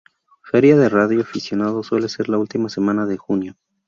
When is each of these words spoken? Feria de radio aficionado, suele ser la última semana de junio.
Feria 0.41 0.75
de 0.77 0.89
radio 0.89 1.21
aficionado, 1.21 1.83
suele 1.83 2.09
ser 2.09 2.27
la 2.27 2.39
última 2.39 2.69
semana 2.69 3.05
de 3.05 3.17
junio. 3.17 3.55